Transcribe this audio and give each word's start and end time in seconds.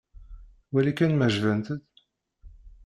Wali 0.71 0.93
kan 0.97 1.11
ma 1.15 1.27
jbant-d. 1.35 1.83